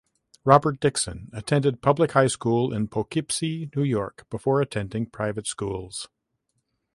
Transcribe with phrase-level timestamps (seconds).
[0.43, 6.09] Robert Dixon attended public school in Poughkeepsie New York before attending private schools.